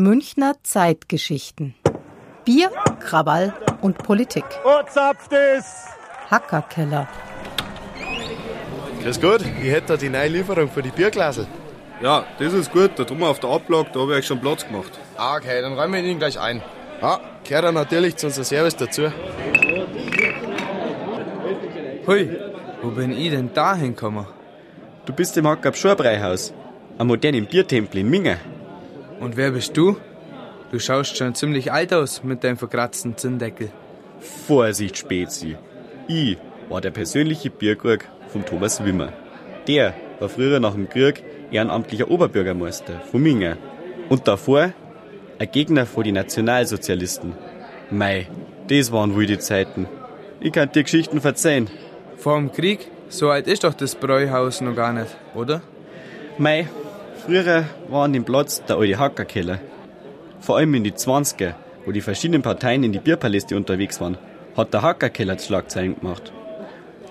[0.00, 1.74] Münchner Zeitgeschichten.
[2.44, 4.44] Bier, Krawall und Politik.
[6.30, 7.08] Hackerkeller.
[9.02, 11.48] Grüß Gott, ich hätte da die neue Lieferung für die Bierglasel.
[12.00, 12.92] Ja, das ist gut.
[12.94, 14.92] Da wir auf der Ablage, da habe ich euch schon Platz gemacht.
[15.16, 16.62] Ah, okay, dann räumen wir ihn gleich ein.
[17.02, 19.10] Ja, gehört dann natürlich zu unserem Service dazu.
[22.06, 22.38] Hui,
[22.82, 24.26] wo bin ich denn da hingekommen?
[25.06, 26.54] Du bist im Hackab Schorbreihaus,
[26.98, 28.38] am modernen Biertempel in Minge.
[29.20, 29.96] Und wer bist du?
[30.70, 33.70] Du schaust schon ziemlich alt aus mit deinem verkratzten Zinndeckel.
[34.46, 35.56] Vorsicht, Spezi.
[36.06, 36.36] Ich
[36.68, 39.12] war der persönliche Bierkrug vom Thomas Wimmer.
[39.66, 43.56] Der war früher nach dem Krieg ehrenamtlicher Oberbürgermeister von Minge.
[44.08, 44.72] Und davor
[45.38, 47.34] ein Gegner von den Nationalsozialisten.
[47.90, 48.28] Mei,
[48.68, 49.86] das waren wohl die Zeiten.
[50.40, 51.68] Ich kann dir Geschichten verzeihen.
[52.16, 52.90] Vor dem Krieg?
[53.08, 55.62] So alt ist doch das Bräuhaus noch gar nicht, oder?
[56.36, 56.68] Mei,
[57.28, 59.58] früher war an dem Platz der alte Hackerkeller.
[60.40, 61.52] Vor allem in die 20er,
[61.84, 64.16] wo die verschiedenen Parteien in die Bierpaläste unterwegs waren,
[64.56, 66.32] hat der Hackerkeller Schlagzeilen gemacht.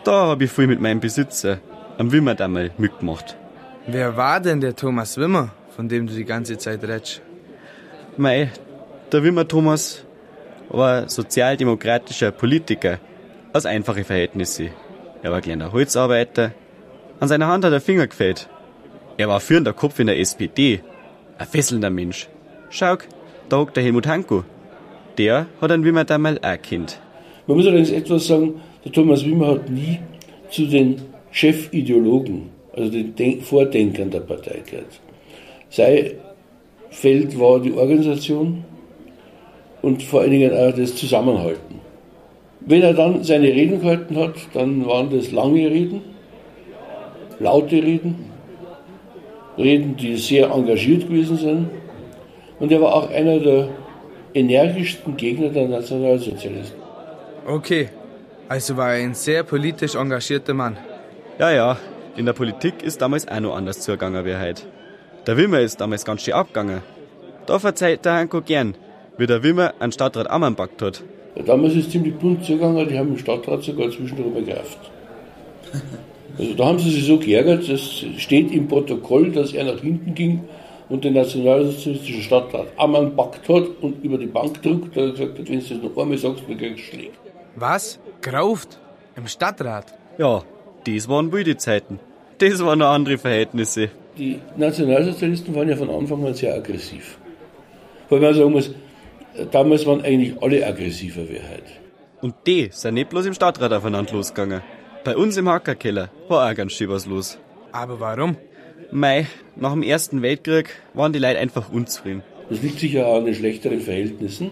[0.04, 1.60] Da habe ich viel mit meinem Besitzer,
[2.00, 3.38] am Wimmer damals, mitgemacht.
[3.86, 7.22] Wer war denn der Thomas Wimmer, von dem du die ganze Zeit redest?
[8.18, 8.50] Mei,
[9.12, 10.04] der Wimmer Thomas
[10.70, 12.98] war sozialdemokratischer Politiker
[13.54, 14.70] aus einfachen Verhältnissen.
[15.22, 16.54] Er war kleiner Holzarbeiter.
[17.20, 18.50] An seiner Hand hat er Finger gefällt.
[19.18, 20.82] Er war führender Kopf in der SPD.
[21.40, 22.28] Ein fesselnder Mensch.
[22.70, 22.98] Schau,
[23.50, 24.44] da hockt der Helmut Hanko.
[25.18, 27.00] Der hat einen Wimmer damals auch Kind.
[27.48, 30.00] Man muss allerdings etwas sagen, der Thomas Wimmer hat nie
[30.52, 31.02] zu den
[31.32, 35.02] Chefideologen, also den Denk Vordenkern der Partei gehört.
[35.70, 36.12] Sein
[36.92, 38.64] Feld war die Organisation
[39.82, 41.80] und vor allen Dingen auch das Zusammenhalten.
[42.60, 46.02] Wenn er dann seine Reden gehalten hat, dann waren das lange Reden,
[47.40, 48.37] laute Reden,
[49.58, 51.70] Reden, die sehr engagiert gewesen sind.
[52.60, 53.70] Und er war auch einer der
[54.34, 56.80] energischsten Gegner der Nationalsozialisten.
[57.46, 57.90] Okay,
[58.50, 60.78] also war er ein sehr politisch engagierter Mann.
[61.40, 61.78] Ja, ja,
[62.16, 64.64] in der Politik ist damals auch noch anders zugegangen wie heute.
[65.26, 66.82] Der Wimmer ist damals ganz schön abgegangen.
[67.46, 68.76] Da verzeiht der Hanko gern,
[69.18, 71.04] wie der Wimmer einen Stadtrat anpackt hat.
[71.36, 74.80] Ja, damals ist es ziemlich bunt zugegangen, die haben den Stadtrat sogar zwischendurch begreift.
[76.38, 80.14] Also da haben sie sich so geärgert, es steht im Protokoll, dass er nach hinten
[80.14, 80.42] ging
[80.90, 85.38] und den nationalsozialistischen Stadtrat anpackt hat und über die Bank drückt, da hat er gesagt,
[85.50, 87.12] wenn du das noch einmal sagst, dann kriegst du Schläge.
[87.56, 88.00] Was?
[88.22, 88.80] Gerauft?
[89.16, 89.94] Im Stadtrat?
[90.18, 90.44] Ja,
[90.86, 92.00] das waren wilde Zeiten.
[92.38, 93.90] Das waren noch andere Verhältnisse.
[94.18, 97.18] Die Nationalsozialisten waren ja von Anfang an sehr aggressiv.
[98.10, 98.72] Weil man sagen muss,
[99.52, 101.72] damals waren eigentlich alle aggressiver wie heute.
[102.22, 104.62] Und die sind nicht bloß im Stadtrat aufeinander losgegangen.
[105.08, 107.38] Bei uns im Hackerkeller war auch ganz schön was los.
[107.72, 108.36] Aber warum?
[108.92, 109.26] Mei,
[109.56, 112.24] nach dem Ersten Weltkrieg waren die Leute einfach unzufrieden.
[112.50, 114.52] Das liegt sicher auch an den schlechteren Verhältnissen.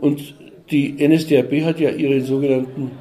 [0.00, 0.34] Und
[0.72, 2.98] die NSDAP hat ja ihren sogenannten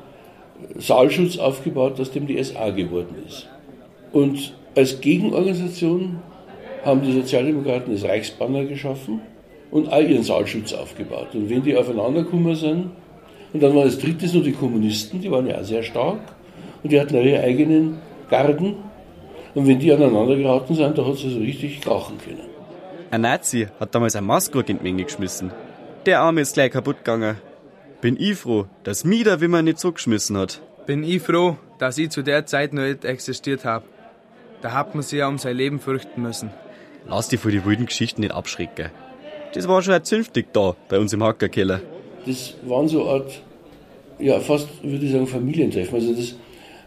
[0.78, 3.50] Saalschutz aufgebaut, aus dem die SA geworden ist.
[4.12, 6.20] Und als Gegenorganisation
[6.84, 9.22] haben die Sozialdemokraten das Reichsbanner geschaffen
[9.72, 11.30] und auch ihren Saalschutz aufgebaut.
[11.34, 12.92] Und wenn die aufeinander gekommen sind,
[13.54, 16.20] und dann waren als drittes nur die Kommunisten, die waren ja auch sehr stark,
[16.86, 17.98] und die hatten ihre eigenen
[18.30, 18.76] Garden.
[19.56, 22.48] Und wenn die aneinander geraten sind, da hat es also richtig krachen können.
[23.10, 25.52] Ein Nazi hat damals ein Maßkrug in die Menge geschmissen.
[26.06, 27.38] Der Arme ist gleich kaputt gegangen.
[28.02, 30.62] Bin ich froh, dass mich der Wimmer nicht zurückgeschmissen hat.
[30.86, 33.86] Bin ich froh, dass ich zu der Zeit noch nicht existiert habe.
[34.62, 36.52] Da hat man sich ja um sein Leben fürchten müssen.
[37.08, 38.92] Lass dich vor die wilden Geschichten nicht abschrecken.
[39.56, 41.82] Das war schon ein zünftig da bei uns im Hackerkeller.
[42.28, 43.42] Das waren so eine Art,
[44.20, 45.96] ja fast würde ich sagen, Familientreffen.
[45.96, 46.36] Also das,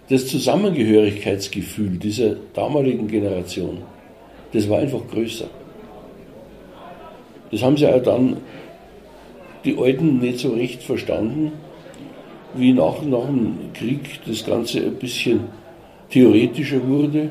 [0.08, 3.78] das Zusammengehörigkeitsgefühl dieser damaligen Generation,
[4.52, 5.46] das war einfach größer.
[7.50, 8.38] Das haben sie auch dann
[9.64, 11.52] die Alten nicht so recht verstanden,
[12.54, 15.40] wie nach, nach dem Krieg das Ganze ein bisschen
[16.10, 17.30] theoretischer wurde,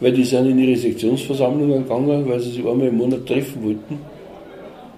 [0.00, 3.98] weil die sind in ihre Sektionsversammlungen gegangen, weil sie sich einmal im Monat treffen wollten.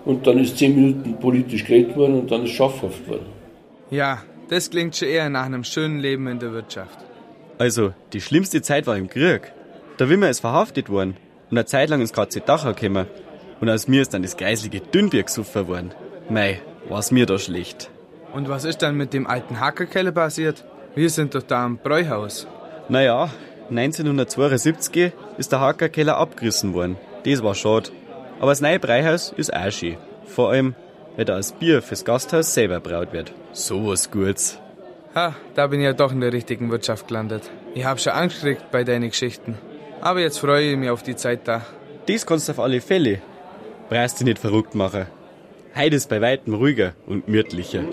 [0.05, 3.27] Und dann ist zehn Minuten politisch geredet worden und dann ist schaffhaft worden.
[3.91, 6.99] Ja, das klingt schon eher nach einem schönen Leben in der Wirtschaft.
[7.63, 9.53] Also, die schlimmste Zeit war im Krieg.
[10.01, 11.17] Der Wimmer ist verhaftet worden
[11.49, 13.07] und eine Zeit lang ins KZ Dachau gekommen.
[13.61, 15.95] Und aus mir ist dann das geislige Dünnbier gesoffen worden.
[16.29, 17.89] Mei, war's mir da schlecht.
[18.33, 20.65] Und was ist dann mit dem alten Hackerkeller passiert?
[20.97, 22.49] Wir sind doch da am Bräuhaus.
[22.89, 23.31] Naja,
[23.71, 26.97] 1972 ist der Hackerkeller abgerissen worden.
[27.23, 27.91] Das war schade.
[28.41, 29.99] Aber das neue Breihaus ist auch schön.
[30.25, 30.75] Vor allem,
[31.15, 33.33] weil da das Bier fürs Gasthaus selber braut wird.
[33.53, 34.59] So was Gutes.
[35.15, 37.51] Ha, da bin ich ja doch in der richtigen Wirtschaft gelandet.
[37.75, 39.59] Ich hab schon Angst gekriegt bei deinen Geschichten.
[40.01, 41.67] Aber jetzt freue ich mich auf die Zeit da.
[42.07, 43.21] Das kannst du auf alle Fälle.
[43.89, 45.07] brauchst dich nicht verrückt machen.
[45.77, 47.85] Heute ist bei weitem ruhiger und gemütlicher.